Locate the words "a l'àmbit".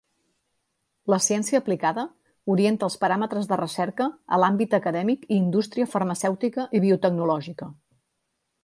4.09-4.75